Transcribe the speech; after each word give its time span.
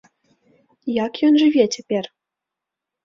Як 1.05 1.13
ён 1.27 1.33
жыве 1.43 1.63
цяпер? 1.75 2.03